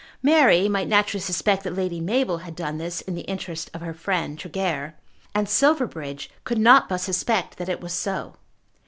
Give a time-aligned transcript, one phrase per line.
[0.23, 3.93] Mary might naturally suspect that Lady Mabel had done this in the interest of her
[3.93, 4.95] friend Tregear,
[5.35, 8.33] and Silverbridge could not but suspect that it was so.